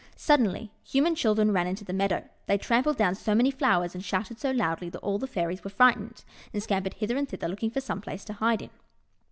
Suddenly 0.15 0.71
human 0.83 1.13
children 1.13 1.51
ran 1.51 1.67
into 1.67 1.85
the 1.85 1.93
meadow. 1.93 2.27
They 2.47 2.57
trampled 2.57 2.97
down 2.97 3.13
so 3.13 3.35
many 3.35 3.51
flowers 3.51 3.93
and 3.93 4.03
shouted 4.03 4.39
so 4.39 4.49
loudly 4.49 4.89
that 4.89 4.97
all 5.03 5.19
the 5.19 5.27
Fairies 5.27 5.63
were 5.63 5.69
frightened, 5.69 6.23
and 6.51 6.63
scampered 6.63 6.95
hither 6.95 7.17
and 7.17 7.29
thither 7.29 7.47
looking 7.47 7.69
for 7.69 7.81
some 7.81 8.01
place 8.01 8.25
to 8.25 8.33
hide 8.33 8.63
in. 8.63 8.71